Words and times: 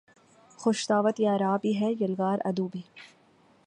خوش 0.59 0.79
دعوت 0.89 1.19
یاراں 1.19 1.57
بھی 1.61 1.71
ہے 1.79 1.89
یلغار 2.01 2.37
عدو 2.45 2.67
بھی 2.67 2.81